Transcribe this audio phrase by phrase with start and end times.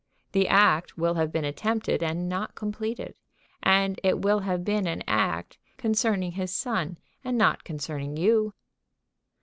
[0.31, 3.13] The act will have been attempted and not completed.
[3.61, 8.55] And it will have been an act concerning his son and not concerning you."